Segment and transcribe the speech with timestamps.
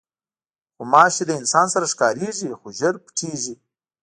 [0.77, 3.55] غوماشې له انسان سره ښکارېږي، خو ژر پټېږي.